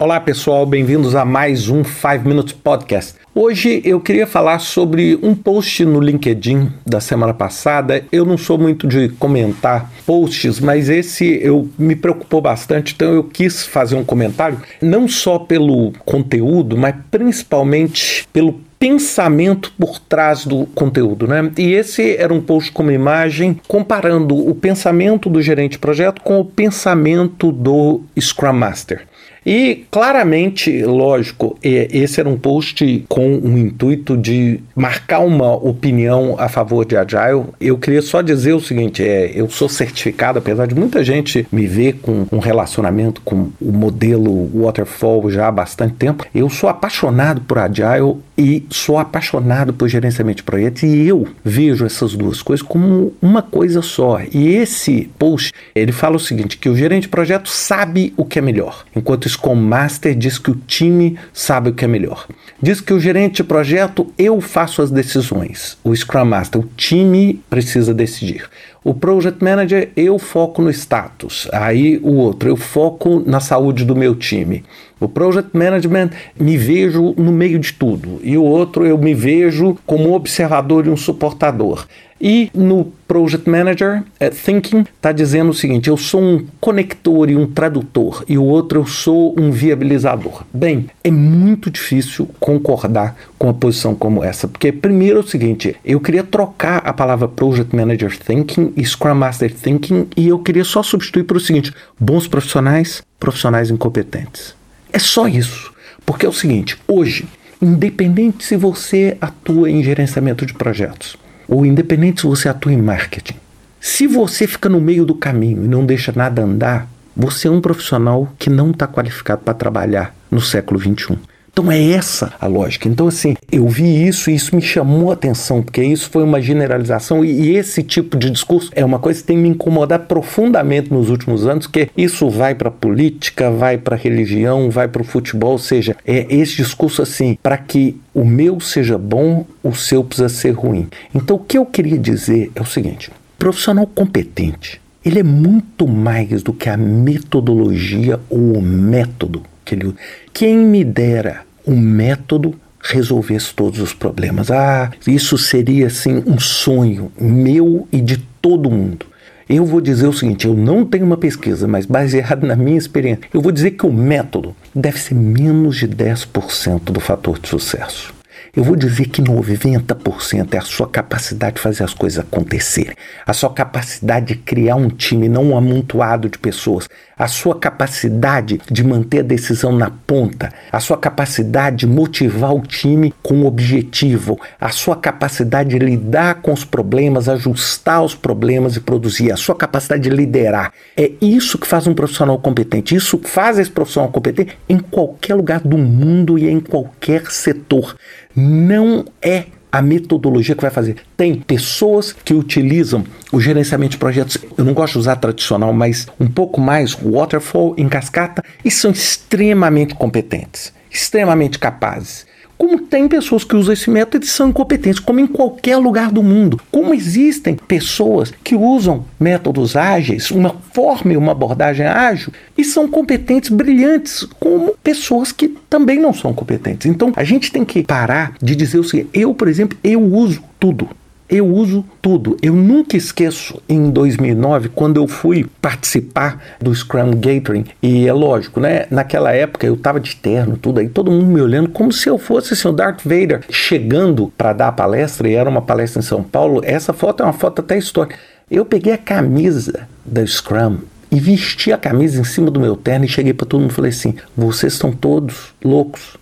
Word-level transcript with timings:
Olá 0.00 0.18
pessoal, 0.18 0.64
bem-vindos 0.64 1.14
a 1.14 1.22
mais 1.22 1.68
um 1.68 1.84
5 1.84 2.26
Minutes 2.26 2.54
Podcast. 2.54 3.14
Hoje 3.34 3.82
eu 3.84 4.00
queria 4.00 4.26
falar 4.26 4.58
sobre 4.58 5.18
um 5.22 5.34
post 5.34 5.84
no 5.84 6.00
LinkedIn 6.00 6.72
da 6.84 6.98
semana 6.98 7.34
passada. 7.34 8.02
Eu 8.10 8.24
não 8.24 8.38
sou 8.38 8.56
muito 8.56 8.88
de 8.88 9.10
comentar 9.10 9.92
posts, 10.06 10.60
mas 10.60 10.88
esse 10.88 11.38
eu 11.42 11.68
me 11.78 11.94
preocupou 11.94 12.40
bastante, 12.40 12.94
então 12.94 13.12
eu 13.12 13.22
quis 13.22 13.66
fazer 13.66 13.94
um 13.94 14.02
comentário, 14.02 14.58
não 14.80 15.06
só 15.06 15.38
pelo 15.38 15.92
conteúdo, 16.06 16.76
mas 16.76 16.94
principalmente 17.10 18.26
pelo 18.32 18.60
pensamento 18.78 19.72
por 19.78 20.00
trás 20.00 20.44
do 20.44 20.66
conteúdo, 20.74 21.28
né? 21.28 21.52
E 21.56 21.72
esse 21.72 22.16
era 22.16 22.34
um 22.34 22.40
post 22.40 22.72
com 22.72 22.82
uma 22.82 22.92
imagem 22.92 23.60
comparando 23.68 24.36
o 24.36 24.54
pensamento 24.56 25.30
do 25.30 25.40
gerente 25.40 25.72
de 25.72 25.78
projeto 25.78 26.20
com 26.22 26.40
o 26.40 26.44
pensamento 26.44 27.52
do 27.52 28.00
Scrum 28.18 28.54
Master. 28.54 29.06
E 29.44 29.84
claramente, 29.90 30.82
lógico, 30.84 31.58
esse 31.62 32.20
era 32.20 32.28
um 32.28 32.38
post 32.38 33.04
com 33.08 33.38
o 33.38 33.58
intuito 33.58 34.16
de 34.16 34.60
marcar 34.74 35.20
uma 35.20 35.52
opinião 35.54 36.36
a 36.38 36.48
favor 36.48 36.84
de 36.84 36.96
Agile. 36.96 37.46
Eu 37.60 37.76
queria 37.76 38.02
só 38.02 38.22
dizer 38.22 38.52
o 38.52 38.60
seguinte: 38.60 39.02
é, 39.02 39.32
eu 39.34 39.48
sou 39.50 39.68
certificado, 39.68 40.38
apesar 40.38 40.66
de 40.66 40.74
muita 40.74 41.02
gente 41.02 41.46
me 41.50 41.66
ver 41.66 41.94
com 41.94 42.26
um 42.30 42.38
relacionamento 42.38 43.20
com 43.22 43.50
o 43.60 43.72
modelo 43.72 44.50
Waterfall 44.54 45.30
já 45.30 45.48
há 45.48 45.52
bastante 45.52 45.94
tempo. 45.94 46.24
Eu 46.34 46.48
sou 46.48 46.68
apaixonado 46.68 47.40
por 47.40 47.58
Agile 47.58 48.16
e 48.36 48.64
sou 48.70 48.98
apaixonado 48.98 49.72
por 49.72 49.88
gerenciamento 49.88 50.38
de 50.38 50.42
projetos 50.42 50.82
e 50.82 51.06
eu 51.06 51.26
vejo 51.44 51.84
essas 51.84 52.14
duas 52.14 52.42
coisas 52.42 52.64
como 52.66 53.12
uma 53.20 53.42
coisa 53.42 53.82
só. 53.82 54.20
E 54.32 54.48
esse 54.48 55.10
post, 55.18 55.52
ele 55.74 55.92
fala 55.92 56.16
o 56.16 56.20
seguinte, 56.20 56.56
que 56.56 56.68
o 56.68 56.76
gerente 56.76 57.02
de 57.02 57.08
projeto 57.08 57.48
sabe 57.48 58.12
o 58.16 58.24
que 58.24 58.38
é 58.38 58.42
melhor, 58.42 58.84
enquanto 58.94 59.26
Scrum 59.32 59.56
Master 59.56 60.14
diz 60.14 60.38
que 60.38 60.50
o 60.50 60.54
time 60.54 61.18
sabe 61.32 61.70
o 61.70 61.74
que 61.74 61.84
é 61.84 61.88
melhor. 61.88 62.26
Diz 62.60 62.80
que 62.80 62.92
o 62.92 63.00
gerente 63.00 63.36
de 63.36 63.44
projeto, 63.44 64.12
eu 64.16 64.40
faço 64.40 64.82
as 64.82 64.90
decisões. 64.90 65.76
O 65.82 65.94
Scrum 65.94 66.24
Master, 66.24 66.60
o 66.60 66.68
time 66.76 67.42
precisa 67.50 67.92
decidir. 67.92 68.48
O 68.84 68.94
Project 68.94 69.42
Manager, 69.42 69.90
eu 69.96 70.18
foco 70.18 70.60
no 70.60 70.70
status. 70.70 71.48
Aí 71.52 71.98
o 72.02 72.14
outro, 72.14 72.48
eu 72.48 72.56
foco 72.56 73.22
na 73.24 73.40
saúde 73.40 73.84
do 73.84 73.94
meu 73.94 74.14
time. 74.14 74.64
O 74.98 75.08
Project 75.08 75.56
Management, 75.56 76.10
me 76.38 76.56
vejo 76.56 77.14
no 77.16 77.32
meio 77.32 77.58
de 77.58 77.72
tudo. 77.72 78.20
E 78.22 78.36
o 78.36 78.42
outro, 78.42 78.86
eu 78.86 78.98
me 78.98 79.14
vejo 79.14 79.76
como 79.86 80.14
observador 80.14 80.86
e 80.86 80.90
um 80.90 80.96
suportador. 80.96 81.86
E 82.24 82.52
no 82.54 82.92
Project 83.08 83.50
Manager 83.50 84.04
uh, 84.20 84.30
Thinking 84.30 84.82
está 84.82 85.10
dizendo 85.10 85.50
o 85.50 85.54
seguinte: 85.54 85.90
eu 85.90 85.96
sou 85.96 86.22
um 86.22 86.46
conector 86.60 87.28
e 87.28 87.36
um 87.36 87.48
tradutor, 87.48 88.24
e 88.28 88.38
o 88.38 88.44
outro 88.44 88.78
eu 88.78 88.86
sou 88.86 89.34
um 89.36 89.50
viabilizador. 89.50 90.44
Bem, 90.54 90.86
é 91.02 91.10
muito 91.10 91.68
difícil 91.68 92.30
concordar 92.38 93.16
com 93.36 93.48
uma 93.48 93.54
posição 93.54 93.92
como 93.92 94.22
essa, 94.22 94.46
porque 94.46 94.70
primeiro 94.70 95.18
é 95.18 95.20
o 95.20 95.26
seguinte: 95.26 95.74
eu 95.84 95.98
queria 95.98 96.22
trocar 96.22 96.78
a 96.86 96.92
palavra 96.92 97.26
Project 97.26 97.74
Manager 97.74 98.16
Thinking 98.16 98.72
e 98.76 98.84
Scrum 98.84 99.16
Master 99.16 99.52
Thinking 99.52 100.06
e 100.16 100.28
eu 100.28 100.38
queria 100.38 100.64
só 100.64 100.80
substituir 100.80 101.24
para 101.24 101.36
o 101.36 101.40
seguinte: 101.40 101.74
bons 101.98 102.28
profissionais, 102.28 103.02
profissionais 103.18 103.68
incompetentes. 103.68 104.54
É 104.92 104.98
só 105.00 105.26
isso. 105.26 105.72
Porque 106.06 106.24
é 106.24 106.28
o 106.28 106.32
seguinte: 106.32 106.78
hoje, 106.86 107.26
independente 107.60 108.44
se 108.44 108.56
você 108.56 109.16
atua 109.20 109.68
em 109.68 109.82
gerenciamento 109.82 110.46
de 110.46 110.54
projetos, 110.54 111.16
ou 111.52 111.66
independente 111.66 112.22
se 112.22 112.26
você 112.26 112.48
atua 112.48 112.72
em 112.72 112.80
marketing, 112.80 113.36
se 113.78 114.06
você 114.06 114.46
fica 114.46 114.68
no 114.68 114.80
meio 114.80 115.04
do 115.04 115.14
caminho 115.14 115.64
e 115.64 115.68
não 115.68 115.84
deixa 115.84 116.10
nada 116.14 116.42
andar, 116.42 116.88
você 117.14 117.46
é 117.46 117.50
um 117.50 117.60
profissional 117.60 118.32
que 118.38 118.48
não 118.48 118.70
está 118.70 118.86
qualificado 118.86 119.42
para 119.42 119.52
trabalhar 119.52 120.14
no 120.30 120.40
século 120.40 120.80
XXI. 120.80 121.18
Então 121.52 121.70
é 121.70 121.90
essa 121.90 122.32
a 122.40 122.46
lógica. 122.46 122.88
Então, 122.88 123.06
assim, 123.06 123.34
eu 123.50 123.68
vi 123.68 124.06
isso 124.08 124.30
e 124.30 124.34
isso 124.34 124.56
me 124.56 124.62
chamou 124.62 125.10
a 125.10 125.14
atenção, 125.14 125.62
porque 125.62 125.82
isso 125.82 126.08
foi 126.08 126.22
uma 126.22 126.40
generalização 126.40 127.22
e, 127.22 127.30
e 127.30 127.56
esse 127.56 127.82
tipo 127.82 128.16
de 128.16 128.30
discurso 128.30 128.70
é 128.74 128.82
uma 128.82 128.98
coisa 128.98 129.20
que 129.20 129.26
tem 129.26 129.36
me 129.36 129.50
incomodado 129.50 130.06
profundamente 130.06 130.90
nos 130.90 131.10
últimos 131.10 131.46
anos, 131.46 131.66
que 131.66 131.90
isso 131.94 132.30
vai 132.30 132.54
para 132.54 132.68
a 132.68 132.72
política, 132.72 133.50
vai 133.50 133.76
para 133.76 133.96
religião, 133.96 134.70
vai 134.70 134.88
para 134.88 135.02
o 135.02 135.04
futebol, 135.04 135.52
ou 135.52 135.58
seja, 135.58 135.94
é 136.06 136.26
esse 136.34 136.56
discurso 136.56 137.02
assim, 137.02 137.36
para 137.42 137.58
que 137.58 138.00
o 138.14 138.24
meu 138.24 138.58
seja 138.58 138.96
bom, 138.96 139.44
o 139.62 139.74
seu 139.74 140.02
precisa 140.02 140.30
ser 140.30 140.52
ruim. 140.52 140.88
Então, 141.14 141.36
o 141.36 141.38
que 141.38 141.58
eu 141.58 141.66
queria 141.66 141.98
dizer 141.98 142.50
é 142.54 142.62
o 142.62 142.66
seguinte: 142.66 143.10
profissional 143.38 143.86
competente, 143.86 144.80
ele 145.04 145.18
é 145.18 145.22
muito 145.22 145.86
mais 145.86 146.42
do 146.42 146.54
que 146.54 146.70
a 146.70 146.78
metodologia 146.78 148.18
ou 148.30 148.56
o 148.56 148.62
método 148.62 149.42
que 149.64 149.74
ele 149.74 149.94
Quem 150.32 150.56
me 150.56 150.84
dera 150.84 151.42
um 151.66 151.76
método 151.76 152.54
resolvesse 152.82 153.54
todos 153.54 153.80
os 153.80 153.94
problemas. 153.94 154.50
Ah, 154.50 154.90
isso 155.06 155.38
seria 155.38 155.86
assim 155.86 156.22
um 156.26 156.38
sonho 156.38 157.12
meu 157.18 157.86
e 157.92 158.00
de 158.00 158.16
todo 158.40 158.70
mundo. 158.70 159.06
Eu 159.48 159.64
vou 159.64 159.80
dizer 159.80 160.06
o 160.06 160.12
seguinte: 160.12 160.46
eu 160.46 160.54
não 160.54 160.84
tenho 160.84 161.04
uma 161.04 161.16
pesquisa, 161.16 161.68
mas 161.68 161.86
baseado 161.86 162.46
na 162.46 162.56
minha 162.56 162.78
experiência, 162.78 163.24
eu 163.32 163.40
vou 163.40 163.52
dizer 163.52 163.72
que 163.72 163.86
o 163.86 163.92
método 163.92 164.54
deve 164.74 164.98
ser 164.98 165.14
menos 165.14 165.76
de 165.76 165.88
10% 165.88 166.84
do 166.84 167.00
fator 167.00 167.38
de 167.38 167.48
sucesso. 167.48 168.12
Eu 168.54 168.62
vou 168.64 168.76
dizer 168.76 169.06
que 169.06 169.22
90% 169.22 170.52
é 170.52 170.58
a 170.58 170.60
sua 170.60 170.86
capacidade 170.86 171.54
de 171.54 171.62
fazer 171.62 171.84
as 171.84 171.94
coisas 171.94 172.18
acontecerem, 172.18 172.94
a 173.26 173.32
sua 173.32 173.48
capacidade 173.48 174.26
de 174.26 174.34
criar 174.34 174.76
um 174.76 174.90
time, 174.90 175.26
não 175.26 175.44
um 175.44 175.56
amontoado 175.56 176.28
de 176.28 176.38
pessoas, 176.38 176.86
a 177.16 177.28
sua 177.28 177.54
capacidade 177.54 178.60
de 178.70 178.84
manter 178.84 179.20
a 179.20 179.22
decisão 179.22 179.72
na 179.72 179.90
ponta, 179.90 180.52
a 180.70 180.80
sua 180.80 180.98
capacidade 180.98 181.76
de 181.76 181.86
motivar 181.86 182.54
o 182.54 182.60
time 182.60 183.14
com 183.22 183.36
um 183.36 183.46
objetivo, 183.46 184.38
a 184.60 184.68
sua 184.68 184.96
capacidade 184.96 185.70
de 185.70 185.78
lidar 185.78 186.42
com 186.42 186.52
os 186.52 186.62
problemas, 186.62 187.30
ajustar 187.30 188.02
os 188.02 188.14
problemas 188.14 188.76
e 188.76 188.80
produzir, 188.80 189.32
a 189.32 189.36
sua 189.36 189.54
capacidade 189.54 190.02
de 190.02 190.10
liderar. 190.10 190.74
É 190.94 191.10
isso 191.22 191.56
que 191.56 191.66
faz 191.66 191.86
um 191.86 191.94
profissional 191.94 192.38
competente. 192.38 192.94
Isso 192.94 193.18
faz 193.24 193.58
esse 193.58 193.70
profissional 193.70 194.10
competente 194.10 194.58
em 194.68 194.78
qualquer 194.78 195.36
lugar 195.36 195.60
do 195.60 195.78
mundo 195.78 196.38
e 196.38 196.50
em 196.50 196.60
qualquer 196.60 197.30
setor 197.30 197.96
não 198.34 199.04
é 199.20 199.46
a 199.72 199.80
metodologia 199.80 200.54
que 200.54 200.60
vai 200.60 200.70
fazer. 200.70 200.96
Tem 201.16 201.34
pessoas 201.34 202.12
que 202.12 202.34
utilizam 202.34 203.04
o 203.32 203.40
gerenciamento 203.40 203.92
de 203.92 203.98
projetos, 203.98 204.36
eu 204.58 204.64
não 204.64 204.74
gosto 204.74 204.92
de 204.94 204.98
usar 204.98 205.16
tradicional, 205.16 205.72
mas 205.72 206.06
um 206.20 206.26
pouco 206.26 206.60
mais 206.60 206.92
waterfall 206.92 207.74
em 207.78 207.88
cascata 207.88 208.44
e 208.62 208.70
são 208.70 208.90
extremamente 208.90 209.94
competentes, 209.94 210.72
extremamente 210.90 211.58
capazes. 211.58 212.26
Como 212.62 212.78
tem 212.78 213.08
pessoas 213.08 213.42
que 213.42 213.56
usam 213.56 213.72
esse 213.72 213.90
método 213.90 214.24
e 214.24 214.28
são 214.28 214.50
incompetentes, 214.50 215.00
como 215.00 215.18
em 215.18 215.26
qualquer 215.26 215.78
lugar 215.78 216.12
do 216.12 216.22
mundo. 216.22 216.60
Como 216.70 216.94
existem 216.94 217.56
pessoas 217.56 218.32
que 218.44 218.54
usam 218.54 219.04
métodos 219.18 219.74
ágeis, 219.74 220.30
uma 220.30 220.54
forma 220.72 221.12
e 221.12 221.16
uma 221.16 221.32
abordagem 221.32 221.84
ágil, 221.84 222.32
e 222.56 222.62
são 222.62 222.86
competentes, 222.86 223.50
brilhantes, 223.50 224.22
como 224.38 224.76
pessoas 224.80 225.32
que 225.32 225.48
também 225.68 225.98
não 225.98 226.12
são 226.12 226.32
competentes. 226.32 226.86
Então 226.86 227.12
a 227.16 227.24
gente 227.24 227.50
tem 227.50 227.64
que 227.64 227.82
parar 227.82 228.36
de 228.40 228.54
dizer 228.54 228.78
o 228.78 228.84
seguinte: 228.84 229.10
eu, 229.12 229.34
por 229.34 229.48
exemplo, 229.48 229.76
eu 229.82 230.00
uso 230.00 230.40
tudo 230.60 230.88
eu 231.32 231.46
uso 231.46 231.82
tudo. 232.02 232.36
Eu 232.42 232.52
nunca 232.52 232.94
esqueço 232.94 233.60
em 233.66 233.90
2009 233.90 234.68
quando 234.68 234.98
eu 234.98 235.08
fui 235.08 235.46
participar 235.62 236.38
do 236.60 236.74
Scrum 236.74 237.12
Gathering 237.12 237.64
e 237.82 238.06
é 238.06 238.12
lógico, 238.12 238.60
né? 238.60 238.84
Naquela 238.90 239.32
época 239.32 239.66
eu 239.66 239.74
tava 239.74 239.98
de 239.98 240.14
terno, 240.14 240.58
tudo 240.58 240.80
aí, 240.80 240.90
todo 240.90 241.10
mundo 241.10 241.24
me 241.24 241.40
olhando 241.40 241.70
como 241.70 241.90
se 241.90 242.06
eu 242.06 242.18
fosse 242.18 242.52
assim, 242.52 242.68
o 242.68 242.72
Darth 242.72 243.00
Vader 243.02 243.40
chegando 243.48 244.30
para 244.36 244.52
dar 244.52 244.68
a 244.68 244.72
palestra 244.72 245.26
e 245.26 245.34
era 245.34 245.48
uma 245.48 245.62
palestra 245.62 246.00
em 246.00 246.04
São 246.04 246.22
Paulo. 246.22 246.60
Essa 246.62 246.92
foto 246.92 247.22
é 247.22 247.26
uma 247.26 247.32
foto 247.32 247.60
até 247.60 247.78
histórica. 247.78 248.18
Eu 248.50 248.66
peguei 248.66 248.92
a 248.92 248.98
camisa 248.98 249.88
da 250.04 250.26
Scrum 250.26 250.80
e 251.10 251.18
vesti 251.18 251.72
a 251.72 251.78
camisa 251.78 252.20
em 252.20 252.24
cima 252.24 252.50
do 252.50 252.60
meu 252.60 252.76
terno 252.76 253.06
e 253.06 253.08
cheguei 253.08 253.32
para 253.32 253.46
todo 253.46 253.62
mundo 253.62 253.70
e 253.70 253.74
falei 253.74 253.90
assim: 253.90 254.14
vocês 254.36 254.74
estão 254.74 254.92
todos 254.92 255.54
loucos. 255.64 256.18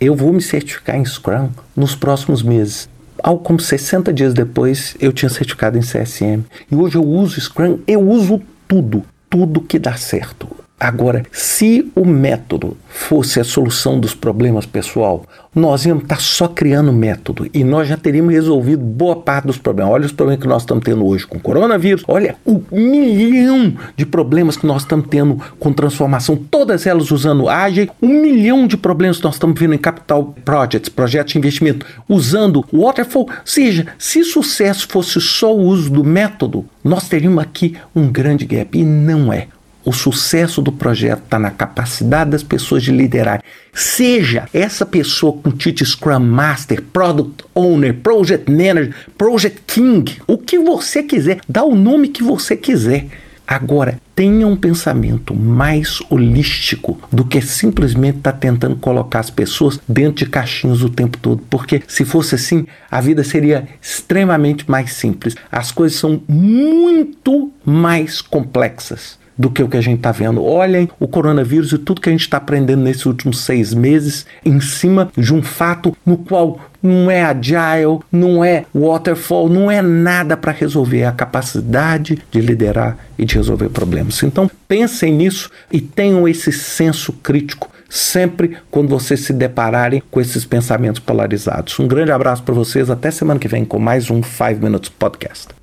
Eu 0.00 0.14
vou 0.14 0.32
me 0.32 0.40
certificar 0.40 0.96
em 0.96 1.04
Scrum 1.04 1.50
nos 1.74 1.96
próximos 1.96 2.44
meses. 2.44 2.88
Algo 3.22 3.42
como 3.42 3.60
60 3.60 4.12
dias 4.12 4.34
depois, 4.34 4.96
eu 4.98 5.12
tinha 5.12 5.28
certificado 5.28 5.78
em 5.78 5.80
CSM. 5.80 6.44
E 6.70 6.74
hoje 6.74 6.96
eu 6.96 7.04
uso 7.04 7.40
Scrum, 7.40 7.78
eu 7.86 8.00
uso 8.00 8.42
tudo, 8.66 9.04
tudo 9.30 9.60
que 9.60 9.78
dá 9.78 9.96
certo. 9.96 10.61
Agora, 10.82 11.22
se 11.30 11.92
o 11.94 12.04
método 12.04 12.76
fosse 12.88 13.38
a 13.38 13.44
solução 13.44 14.00
dos 14.00 14.16
problemas 14.16 14.66
pessoal, 14.66 15.24
nós 15.54 15.86
íamos 15.86 16.02
estar 16.02 16.20
só 16.20 16.48
criando 16.48 16.92
método 16.92 17.48
e 17.54 17.62
nós 17.62 17.86
já 17.86 17.96
teríamos 17.96 18.34
resolvido 18.34 18.82
boa 18.82 19.14
parte 19.14 19.46
dos 19.46 19.58
problemas. 19.58 19.94
Olha 19.94 20.06
os 20.06 20.10
problemas 20.10 20.42
que 20.42 20.48
nós 20.48 20.62
estamos 20.62 20.82
tendo 20.82 21.06
hoje 21.06 21.24
com 21.24 21.38
coronavírus, 21.38 22.02
olha 22.08 22.34
o 22.44 22.60
milhão 22.72 23.72
de 23.96 24.04
problemas 24.04 24.56
que 24.56 24.66
nós 24.66 24.82
estamos 24.82 25.06
tendo 25.08 25.40
com 25.56 25.72
transformação, 25.72 26.34
todas 26.34 26.84
elas 26.84 27.12
usando 27.12 27.48
Agile, 27.48 27.92
um 28.02 28.20
milhão 28.20 28.66
de 28.66 28.76
problemas 28.76 29.18
que 29.18 29.24
nós 29.24 29.36
estamos 29.36 29.60
vendo 29.60 29.74
em 29.74 29.78
capital 29.78 30.34
projects, 30.44 30.88
projetos 30.88 31.32
de 31.32 31.38
investimento, 31.38 31.86
usando 32.08 32.64
Waterfall. 32.72 33.28
Ou 33.28 33.30
seja, 33.44 33.86
se 33.96 34.24
sucesso 34.24 34.88
fosse 34.88 35.20
só 35.20 35.54
o 35.54 35.60
uso 35.60 35.88
do 35.88 36.02
método, 36.02 36.66
nós 36.82 37.08
teríamos 37.08 37.40
aqui 37.40 37.76
um 37.94 38.10
grande 38.10 38.44
gap 38.44 38.76
e 38.76 38.82
não 38.84 39.32
é. 39.32 39.46
O 39.84 39.92
sucesso 39.92 40.62
do 40.62 40.72
projeto 40.72 41.22
está 41.24 41.38
na 41.38 41.50
capacidade 41.50 42.30
das 42.30 42.42
pessoas 42.42 42.82
de 42.82 42.92
liderar. 42.92 43.42
Seja 43.72 44.48
essa 44.52 44.84
pessoa 44.84 45.32
com 45.32 45.50
título 45.50 45.88
Scrum 45.88 46.20
Master, 46.20 46.82
Product 46.82 47.44
Owner, 47.54 47.94
Project 47.94 48.50
Manager, 48.50 48.94
Project 49.16 49.62
King, 49.66 50.20
o 50.26 50.38
que 50.38 50.58
você 50.58 51.02
quiser, 51.02 51.40
dá 51.48 51.64
o 51.64 51.74
nome 51.74 52.08
que 52.08 52.22
você 52.22 52.56
quiser. 52.56 53.06
Agora, 53.46 54.00
tenha 54.14 54.46
um 54.46 54.56
pensamento 54.56 55.34
mais 55.34 56.00
holístico 56.08 56.98
do 57.10 57.24
que 57.24 57.42
simplesmente 57.42 58.18
estar 58.18 58.32
tá 58.32 58.38
tentando 58.38 58.76
colocar 58.76 59.18
as 59.18 59.30
pessoas 59.30 59.80
dentro 59.86 60.24
de 60.24 60.30
caixinhas 60.30 60.82
o 60.82 60.88
tempo 60.88 61.18
todo. 61.18 61.42
Porque 61.50 61.82
se 61.88 62.04
fosse 62.04 62.36
assim, 62.36 62.66
a 62.90 63.00
vida 63.00 63.24
seria 63.24 63.68
extremamente 63.80 64.70
mais 64.70 64.92
simples. 64.92 65.34
As 65.50 65.72
coisas 65.72 65.98
são 65.98 66.22
muito 66.28 67.50
mais 67.64 68.22
complexas 68.22 69.20
do 69.36 69.50
que 69.50 69.62
o 69.62 69.68
que 69.68 69.76
a 69.76 69.80
gente 69.80 69.98
está 69.98 70.12
vendo. 70.12 70.44
Olhem 70.44 70.88
o 70.98 71.08
coronavírus 71.08 71.72
e 71.72 71.78
tudo 71.78 72.00
que 72.00 72.08
a 72.08 72.12
gente 72.12 72.22
está 72.22 72.36
aprendendo 72.36 72.82
nesses 72.82 73.06
últimos 73.06 73.40
seis 73.40 73.74
meses 73.74 74.26
em 74.44 74.60
cima 74.60 75.10
de 75.16 75.34
um 75.34 75.42
fato 75.42 75.96
no 76.04 76.16
qual 76.16 76.60
não 76.82 77.10
é 77.10 77.22
agile, 77.22 78.00
não 78.10 78.44
é 78.44 78.64
waterfall, 78.74 79.48
não 79.48 79.70
é 79.70 79.80
nada 79.80 80.36
para 80.36 80.50
resolver, 80.50 81.00
é 81.00 81.06
a 81.06 81.12
capacidade 81.12 82.18
de 82.30 82.40
liderar 82.40 82.98
e 83.16 83.24
de 83.24 83.36
resolver 83.36 83.68
problemas. 83.68 84.22
Então 84.22 84.50
pensem 84.66 85.12
nisso 85.12 85.50
e 85.70 85.80
tenham 85.80 86.26
esse 86.26 86.50
senso 86.50 87.12
crítico 87.12 87.70
sempre 87.88 88.56
quando 88.70 88.88
vocês 88.88 89.20
se 89.20 89.34
depararem 89.34 90.02
com 90.10 90.18
esses 90.18 90.46
pensamentos 90.46 90.98
polarizados. 90.98 91.78
Um 91.78 91.86
grande 91.86 92.10
abraço 92.10 92.42
para 92.42 92.54
vocês, 92.54 92.88
até 92.88 93.10
semana 93.10 93.38
que 93.38 93.48
vem 93.48 93.66
com 93.66 93.78
mais 93.78 94.10
um 94.10 94.22
5 94.22 94.60
Minutes 94.62 94.88
Podcast. 94.88 95.61